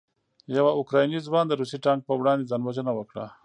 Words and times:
یو 0.55 0.65
اوکراني 0.77 1.19
ځوان 1.27 1.45
د 1.47 1.53
روسي 1.59 1.77
ټانک 1.85 2.01
په 2.05 2.13
وړاندې 2.19 2.49
ځان 2.51 2.61
وژنه 2.63 2.91
وکړه. 2.95 3.25